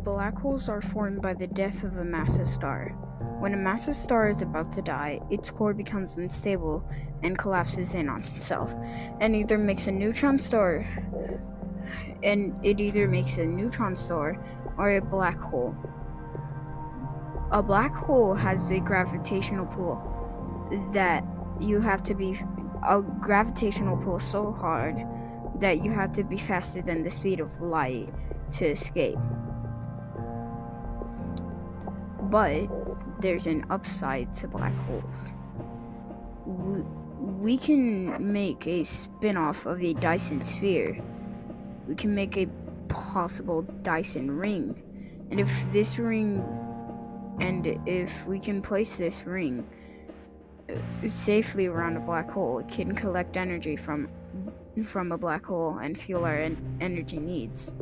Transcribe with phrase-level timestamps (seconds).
[0.00, 2.88] black holes are formed by the death of a massive star.
[3.38, 6.86] When a massive star is about to die, its core becomes unstable
[7.22, 8.74] and collapses in on itself,
[9.20, 10.86] and either makes a neutron star,
[12.22, 14.42] and it either makes a neutron star
[14.76, 15.74] or a black hole.
[17.50, 20.00] A black hole has a gravitational pull
[20.92, 21.24] that
[21.60, 22.38] you have to be
[22.88, 24.96] a gravitational pull so hard
[25.60, 28.08] that you have to be faster than the speed of light
[28.52, 29.18] to escape.
[32.30, 32.68] But
[33.20, 35.32] there's an upside to black holes.
[36.46, 41.02] We, can make a spin off of a Dyson sphere.
[41.88, 42.46] We can make a
[42.88, 44.80] possible Dyson ring.
[45.30, 46.44] And if this ring,
[47.40, 49.68] and if we can place this ring
[50.68, 54.08] uh, safely around a black hole, it can collect energy from
[54.84, 57.72] from a black hole and fuel our en- energy needs.